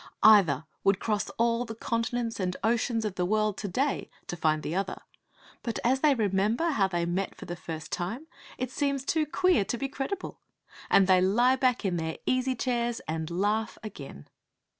Either 0.23 0.65
would 0.83 0.97
cross 0.99 1.29
all 1.37 1.63
the 1.63 1.75
continents 1.75 2.39
and 2.39 2.57
oceans 2.63 3.05
of 3.05 3.13
the 3.13 3.23
world 3.23 3.55
to 3.55 3.67
day 3.67 4.09
to 4.25 4.35
find 4.35 4.63
the 4.63 4.73
other; 4.73 5.03
but 5.61 5.77
as 5.83 5.99
they 5.99 6.15
remember 6.15 6.71
how 6.71 6.87
they 6.87 7.05
met 7.05 7.35
for 7.35 7.45
the 7.45 7.55
first 7.55 7.91
time 7.91 8.25
it 8.57 8.71
seems 8.71 9.05
too 9.05 9.27
queer 9.27 9.63
to 9.63 9.77
be 9.77 9.87
credible. 9.87 10.39
And 10.89 11.05
they 11.05 11.21
lie 11.21 11.55
back 11.55 11.85
in 11.85 11.97
their 11.97 12.17
easy 12.25 12.55
chairs 12.55 12.99
and 13.01 13.29
laugh 13.29 13.77
again. 13.83 14.27